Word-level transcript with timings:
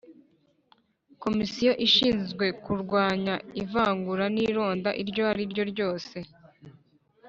Komisiyo 1.23 1.71
ishinzwe 1.87 2.45
kurwanya 2.63 3.35
ivangura 3.61 4.25
n’ 4.33 4.37
ironda 4.47 4.89
iryo 5.01 5.23
ariryo 5.31 5.63
ryose 5.71 6.17